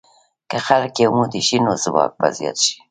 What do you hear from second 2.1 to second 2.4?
به